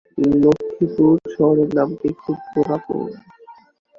[0.41, 3.01] লক্ষীপুর শহরের নামটি খুব পুরাতন।